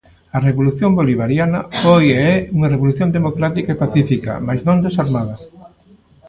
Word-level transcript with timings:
A 0.35 0.39
Revolución 0.47 0.91
Bolivariana 0.99 1.59
foi 1.81 2.05
e 2.13 2.19
é 2.31 2.33
unha 2.55 2.71
revolución 2.73 3.09
democrática 3.17 3.69
e 3.71 3.81
pacífica, 3.83 4.33
mais 4.47 4.61
non 4.67 4.77
desarmada. 4.85 5.35